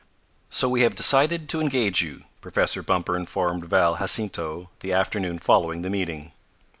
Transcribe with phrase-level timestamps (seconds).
[0.49, 5.83] "So we have decided to engage you," Professor Bumper informed Val Jacinto the afternoon following
[5.83, 6.31] the meeting.